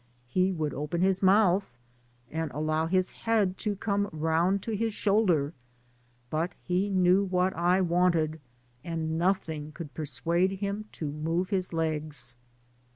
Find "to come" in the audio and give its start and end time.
3.57-4.09